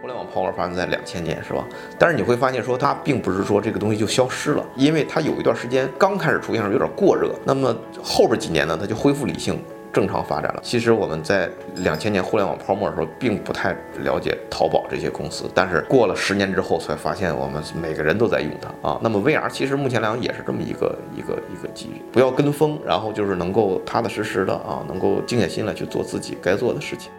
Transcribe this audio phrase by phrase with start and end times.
[0.00, 1.64] 互联网泡沫发生在两千年，是吧？
[1.98, 9.58] 但是你会发现，说它并不是说这个东西就消失了，因为它有一段时间刚开始出现时候有点过热，那么后边几年呢，它就恢复理性。
[9.90, 10.60] 正常发展了。
[10.62, 13.74] 其实我们在两千年互联网泡沫的时候，并不太
[14.04, 19.00] 了解淘宝这些公司，但是过了十年之后，才发现我们每个人都在用它啊。
[19.02, 27.10] 那么 VR 其实目前来讲也是这么一个一个一个机遇，不要跟风，然后就是能够踏踏实实的啊，能够静下心来去做自己该做的事情。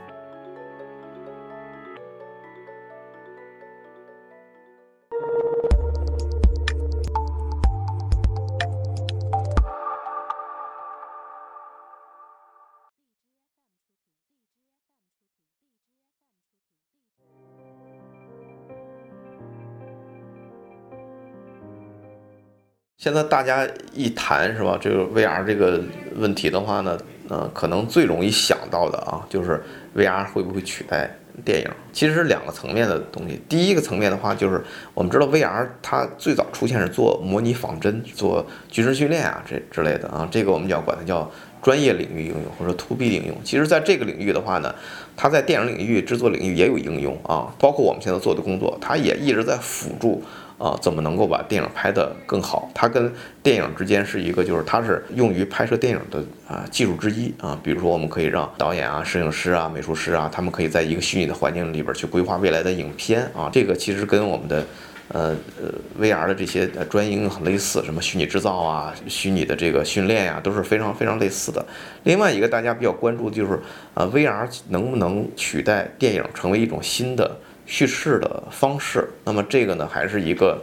[23.00, 25.82] 现在大家一谈是吧，这个 VR 这个
[26.18, 26.98] 问题的话呢，
[27.30, 29.64] 呃，可能最容易想到的啊，就是
[29.96, 31.10] VR 会不会取代
[31.46, 31.70] 电影？
[31.94, 33.42] 其实是两个层面的东西。
[33.48, 34.62] 第一个层面的话，就是
[34.94, 41.32] 我们知道 VR 它最早出现是做模拟仿真、做军事训练啊这之类的啊，这个我们就要管它叫
[41.64, 43.38] 专业领域应用或者 To B 应用。
[43.46, 44.76] 其实在这个领域的话呢，
[45.16, 50.22] 它在电影领域、制作领域也有应用啊，包括我们现在做的工作，它也一直在辅助。
[50.60, 52.70] 啊，怎么能够把电影拍得更好？
[52.76, 57.58] 它跟电影之间是一个，就是它是用于拍摄电影的啊技术之一啊。
[57.64, 63.50] 比如说，我们可以让导演啊、摄影师啊、美术师啊，他们可以在一个虚拟的环境里边去规划未来的影片啊。
[63.52, 64.66] 这个其实跟我们的
[65.14, 71.66] 呃呃 VR 的这些专业应用很类似，什么虚拟制造啊、虚拟的这个训练呀，都是非常非常类似的。
[72.04, 73.58] 另外一个大家比较关注的就是
[73.94, 77.38] 啊，VR 能不能取代电影成为一种新的？
[77.70, 80.60] 叙事的方式，那么这个呢，还是一个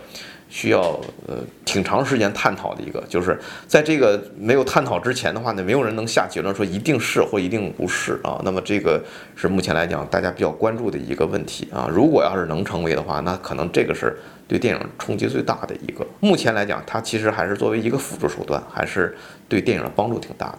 [0.49, 0.81] 需要
[1.29, 8.41] 呃挺长时间探讨的一个，就是在这个没有探讨之前的话呢，没有人能下结论说一定是或一定不是啊。
[8.45, 9.01] 那么这个
[9.37, 11.89] 是目前来讲大家比较关注的一个问题啊。
[11.89, 14.19] 如果要是能成为的话，那可能这个是
[14.49, 16.05] 对电影冲击最大的一个。
[16.19, 19.17] 目前来讲，它其实还是作为一个辅助手段，还是
[19.49, 20.59] 对电影的帮助挺大的。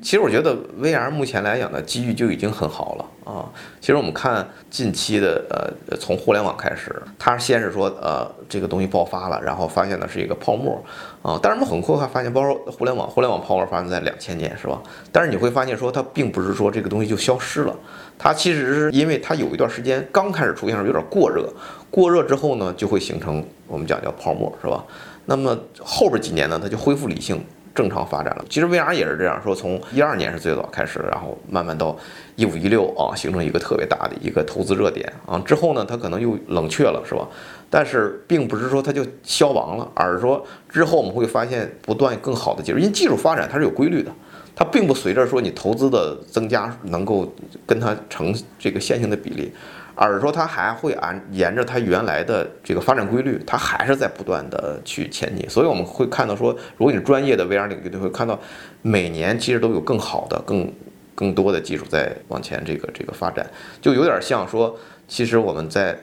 [0.00, 3.44] 其实我觉得 VR 目前来讲的机遇就已经很好了啊。
[3.80, 10.80] 其实我们看近期的呃，从互联网开始，它先是说呃这个东西爆发了，然后发现呢是一个泡沫
[11.20, 11.36] 啊。
[11.42, 14.80] 但是我们很快发现，包括互联网，互联网泡沫发生在两千年是吧？
[15.10, 17.74] 但是你会发现说它并不是说这个东西就消失了，
[18.16, 21.52] 它其实是因为它有一段时间刚开始出现时候有点过热，
[21.90, 24.84] 过热之后呢就会形成我们讲叫泡沫是吧？
[25.26, 27.44] 那么后边几年呢它就恢复理性。
[27.78, 31.96] 正常发展了，其实 VR 也是这样说，从一二年是最早开始，然后慢慢到
[32.34, 35.38] 一五一六啊，形成一个特别大的一个投资热点啊。
[35.46, 37.24] 之后呢，它可能又冷却了，是吧？
[37.70, 44.10] 但是并不是说它就消亡了，而是说之后我们会发现不断更好的技术，因为技术发展它是有规律的，
[44.56, 47.32] 它并不随着说你投资的增加能够
[47.64, 49.52] 跟它成这个线性的比例。
[50.00, 55.50] 而是说它还会按沿着它原来的这个发展规律，它还是在不断的去前进。
[55.50, 58.38] 所以我们会看到说，如果你专业的 VR 领域，就会看到
[58.80, 60.72] 每年其实都有更好的、更
[61.16, 63.44] 更多的技术在往前这个这个发展，
[63.80, 65.98] 就有点像说，其实我们在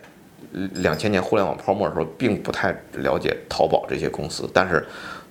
[0.76, 4.86] 两千年互联网泡沫的时候，并不太了解淘宝这些公司，但是。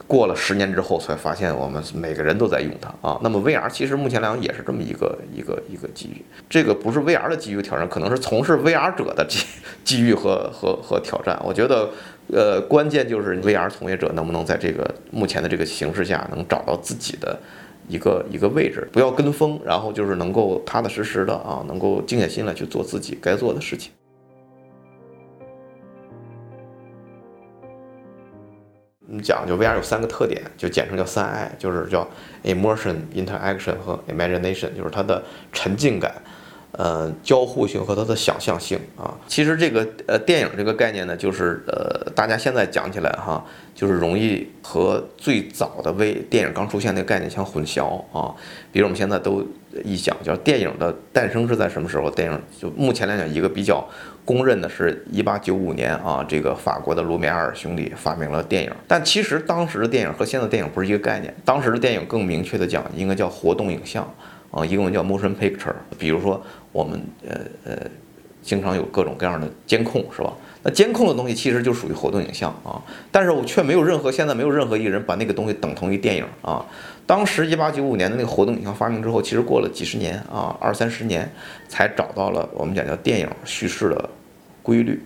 [0.06, 3.18] 过了十年之后，才发现我们每个人都在用它啊。
[3.22, 6.22] 那么 VR 其实目前来讲也是这么一个一个一个机遇。
[6.46, 9.46] 这个不是 VR 的机遇挑战，可能是从事 VR 者的机
[9.82, 11.40] 机遇和和和挑战。
[11.42, 11.88] 我觉得，
[12.30, 17.40] 呃，关键就是 VR 从业者能不能在这个目前的这个形势下，能找到自己的
[17.88, 23.90] 一个一个位置，不要跟风，然后就是能够踏踏实实的啊，能够静下心来去做自己该做的事情。
[29.14, 32.04] 我们讲就 VR 有三个特点，就简称叫三 I，就是叫
[32.42, 36.12] emotion、interaction 和 imagination，就是它的沉浸感、
[36.78, 39.14] 呃交互性和它的想象性啊。
[39.26, 48.34] 其实这个呃电影这个概念呢，就是呃大家现在讲起来哈，就是容易和最早的微电影刚出现那个概念相混淆啊。
[48.72, 49.46] 比如我们现在都
[49.84, 52.10] 一讲叫电影的诞生是在什么时候？
[52.10, 53.86] 电影就目前来讲一个比较。
[54.26, 58.72] 公认的是一八九五年啊，这个法国的卢米埃尔兄弟发明了电影。
[58.88, 61.34] 但其实当时的电影和现在电影不是一个概念。
[61.44, 64.02] 当时的电影更明确的讲，应该叫活动影像
[64.50, 65.74] 啊，英文叫 motion picture。
[65.98, 66.42] 比如说
[66.74, 67.76] 我们呃呃，
[68.42, 70.32] 经常有各种各样的监控，是吧？
[70.64, 72.82] 那监控的东西其实就属于活动影像啊。
[73.12, 76.66] 但是我却没有任何现在没有任何一个人把那个东西等同于电影啊。
[77.06, 81.30] 当时一八九五年的那个活动影像发明之后，其实过了几十年啊，二三十年
[81.68, 84.10] 才找到了我们讲叫电影叙事的
[84.62, 85.00] 规律，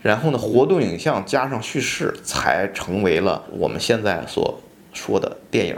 [0.00, 4.58] 然后呢，活动影像加上叙事才成为了我们现在所
[4.92, 5.76] 说的电影。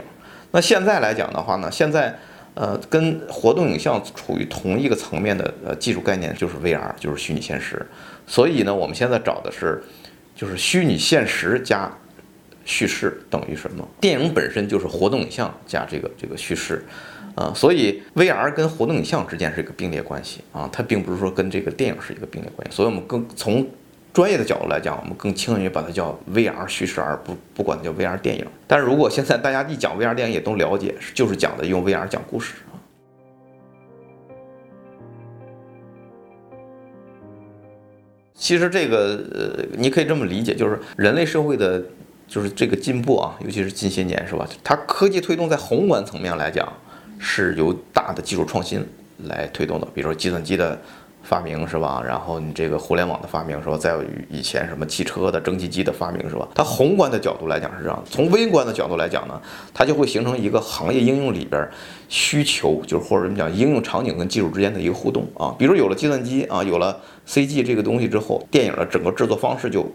[0.51, 2.15] 那现在来讲的话呢，现在
[2.55, 7.83] 呃，跟活动影像处于同一个层面的呃技术概念就是 VR，就是虚拟现实。
[8.27, 9.83] 所以呢，我们现在找的是，
[10.35, 11.91] 就是虚拟现实加
[12.63, 13.87] 叙事等于什么？
[13.99, 16.85] 电影本身就是活动影像加这个这个叙事，
[17.35, 22.75] 啊，所以 VR 跟活动影像之间是一个并列关系啊，它并不是说跟这个电影是一个并列关系。
[22.75, 23.67] 所以我们更从
[24.13, 28.45] 专业的角度来讲，我们更倾向于把它叫 VR 叙事，而不不管它叫 VR 电影。
[28.67, 32.53] 但是如果现在大家一讲 VR 电影，也都了解，就是讲的用 VR 讲故事。
[38.35, 41.81] 其实这个呃，你可以这么理解，就是人类社会的，
[42.27, 44.47] 就是这个进步啊，尤其是近些年，是吧？
[44.63, 46.71] 它科技推动在宏观层面来讲，
[47.17, 48.85] 是由大的技术创新
[49.23, 50.79] 来推动的，比如说计算机的。
[51.23, 52.03] 发明是吧？
[52.05, 53.77] 然后你这个互联网的发明是吧？
[53.77, 56.45] 再有以前什么汽车的蒸汽机的发明是吧？
[56.53, 59.41] 它宏观的角度来讲是这样，从微观的角度来讲呢，
[59.73, 61.65] 它就会形成一个行业应用里边
[62.09, 65.55] 需求，就是或者我们讲应用场景跟技术之间的一个互动啊。
[65.57, 69.89] 比如有了计算机啊，有了 CG 这个东西之后，电影的整个制作方式就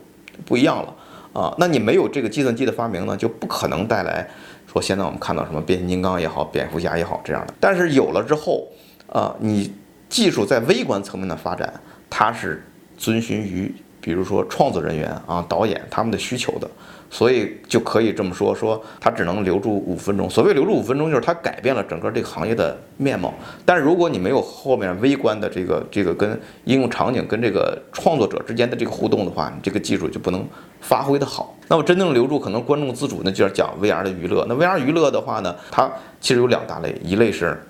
[0.46, 0.94] 不一样了
[1.34, 1.54] 啊。
[1.58, 4.26] 那你没有这个计算机的发明呢，就不可能带来
[4.66, 7.52] 说现在我们看到什么变形金刚也好，蝙蝠侠也好这样的。
[7.60, 8.66] 但是有了之后
[9.12, 9.70] 啊，你。
[10.08, 11.72] 技术在微观层面的发展，
[12.08, 12.64] 它是
[12.96, 16.68] 遵循于，比如说创作人员啊、导演他们的需求的，
[17.10, 20.28] 所以就可以这么说，说它只能留住五分钟。
[20.28, 23.32] 所谓留住五分钟，就是它改变了整个这个行业的面貌。
[23.64, 30.46] 但是如果你没有后面微观的这个这个跟应用场景跟这个创作者之间的这个互动的话，你这个技术就不能
[30.80, 31.54] 发挥的好。
[31.68, 34.46] 那么真正留住可能观众自主，那就是讲 VR 的娱乐。
[34.48, 35.90] 那 VR 娱乐的话呢，它
[36.20, 37.62] 其实有两大类，一类是。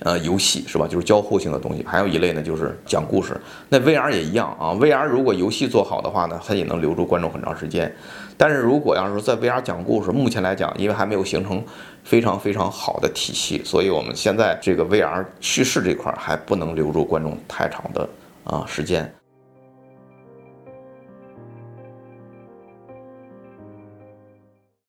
[0.00, 0.86] 呃，游戏是吧？
[0.86, 1.84] 就是交互性的东西。
[1.86, 3.38] 还有一类呢，就是讲故事。
[3.68, 4.70] 那 VR 也一样啊。
[4.74, 7.92] VR 如果游戏做好的话呢，它也能留住观众很长时间。
[8.36, 11.60] 但是如果要是在 VR 讲故事，目前来讲，因为还没有形成
[12.04, 18.08] 非常非常好的体系，所以我们现在这个 VR 叙事这块还不能留住观众太长的
[18.44, 19.12] 啊时间。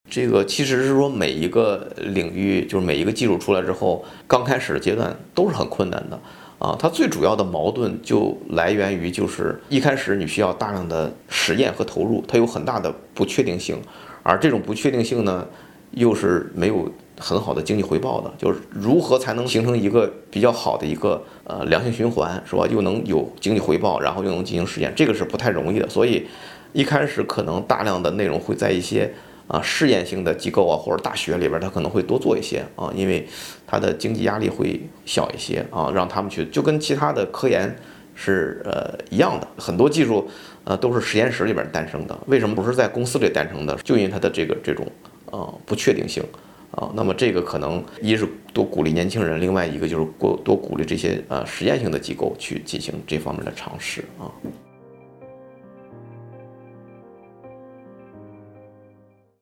[0.09, 6.19] 这个其实是说每一个领域，就是每一个技术出来之后，刚开始的阶段都是很困难的
[6.57, 6.75] 啊。
[6.79, 13.77] 它最主要的矛盾就来源于，就是一开始你需要大量的实验和投入，它有很大的不确定性，
[14.23, 15.47] 而这种不确定性呢，
[15.91, 18.33] 又是没有很好的经济回报的。
[18.37, 22.65] 就是如何才能形成一个比较好的一个呃良性循环，是吧？
[22.67, 25.87] 又能有经济回报，然后又能进行实验，这个是不太容易的。
[25.87, 26.25] 所以
[26.73, 29.13] 一开始可能大量的内容会在一些。
[29.49, 33.27] 啊，试验性的机构啊，或者大学里边，他可能会多做一些啊，因为
[33.65, 37.75] 他的经济压力会小一些啊，让他们去，就跟其他的科研
[38.13, 40.29] 是呃一样的，很多技术
[40.65, 43.75] 呃都是实验室里边诞生的，为什么不是在公司里诞生的？
[43.77, 44.85] 就因为它的这个这种
[45.31, 46.23] 呃不确定性
[46.69, 54.29] 啊，那么这个可能一是多鼓励年轻人，另外一个就是过多鼓励这些呃实验性的机构去进行这方面的尝试啊。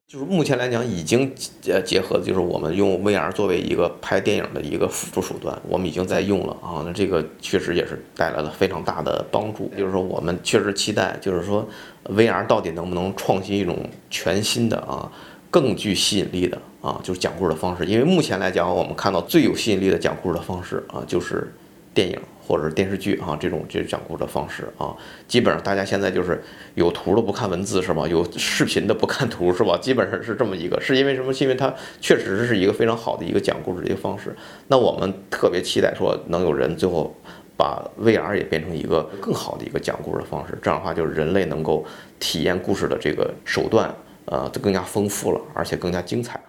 [0.07, 1.29] 就是目前来讲，已经
[1.67, 6.81] 呃结合的就是我们用 VR 作为一个拍电影的一个辅助手段，我们已经在用了啊。
[6.85, 9.69] 那这个确实也是带来了非常大的帮助。
[9.77, 11.67] 就是说，我们确实期待，就是说
[12.05, 13.77] VR 到底能不能创新一种
[14.09, 15.11] 全新的啊，
[15.51, 17.85] 更具吸引力的啊，就是讲故事的方式。
[17.85, 21.53] 因为目前来讲，我们看到最有吸引力的讲故事的方式啊，就是
[21.93, 22.17] 电影。
[22.47, 24.95] 或者是电视剧啊，这种这讲故事的方式啊，
[25.27, 26.41] 基本上大家现在就是
[26.75, 28.07] 有图的不看文字是吧？
[28.07, 29.77] 有视频的不看图是吧？
[29.81, 31.33] 基本上是这么一个，是因为什么？
[31.33, 34.33] 是因为它确实是一个非常好的一个讲故事的一个方式。
[34.67, 37.13] 那我们特别期待说，能有人最后
[37.57, 40.57] 把 VR 也变成一个更好的一个讲故事的方式。
[40.61, 41.85] 这样的话，就是人类能够
[42.17, 43.93] 体验故事的这个手段，
[44.25, 46.39] 呃，就更加丰富了，而且更加精彩。